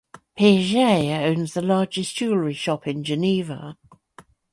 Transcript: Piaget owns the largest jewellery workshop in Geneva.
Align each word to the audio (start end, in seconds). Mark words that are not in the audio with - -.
Piaget 0.35 1.21
owns 1.29 1.53
the 1.53 1.61
largest 1.61 2.15
jewellery 2.15 2.53
workshop 2.53 2.87
in 2.87 3.03
Geneva. 3.03 3.77